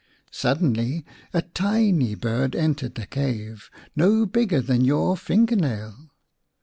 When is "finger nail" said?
5.15-6.09